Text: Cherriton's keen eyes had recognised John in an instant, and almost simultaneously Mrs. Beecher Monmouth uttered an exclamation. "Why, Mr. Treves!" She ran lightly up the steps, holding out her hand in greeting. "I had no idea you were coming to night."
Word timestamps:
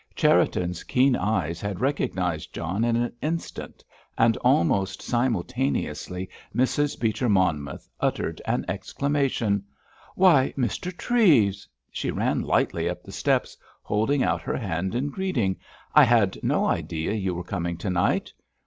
Cherriton's 0.15 0.83
keen 0.83 1.15
eyes 1.15 1.61
had 1.61 1.79
recognised 1.79 2.51
John 2.53 2.83
in 2.83 2.95
an 2.95 3.13
instant, 3.21 3.83
and 4.17 4.35
almost 4.37 4.99
simultaneously 4.99 6.27
Mrs. 6.55 6.99
Beecher 6.99 7.29
Monmouth 7.29 7.87
uttered 7.99 8.41
an 8.47 8.65
exclamation. 8.67 9.63
"Why, 10.15 10.55
Mr. 10.57 10.91
Treves!" 10.97 11.67
She 11.91 12.09
ran 12.09 12.41
lightly 12.41 12.89
up 12.89 13.03
the 13.03 13.11
steps, 13.11 13.55
holding 13.83 14.23
out 14.23 14.41
her 14.41 14.57
hand 14.57 14.95
in 14.95 15.09
greeting. 15.11 15.57
"I 15.93 16.05
had 16.05 16.35
no 16.41 16.65
idea 16.65 17.13
you 17.13 17.35
were 17.35 17.43
coming 17.43 17.77
to 17.77 17.91
night." 17.91 18.33